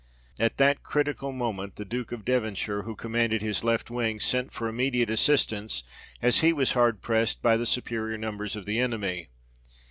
At 0.39 0.57
that 0.57 0.81
critical 0.81 1.31
moment 1.31 1.75
the 1.75 1.85
Duke 1.85 2.11
of 2.11 2.25
Devonshire, 2.25 2.81
who 2.81 2.95
com 2.95 3.13
manded 3.13 3.41
his 3.43 3.63
left 3.63 3.91
wing, 3.91 4.19
sent 4.19 4.51
for 4.51 4.67
immediate 4.67 5.11
assistance, 5.11 5.83
as 6.23 6.39
he 6.39 6.51
was 6.51 6.71
hard 6.71 7.03
pressed 7.03 7.43
by 7.43 7.55
the 7.55 7.67
superior 7.67 8.17
numbers 8.17 8.55
of 8.55 8.65
the 8.65 8.79
enemy. 8.79 9.29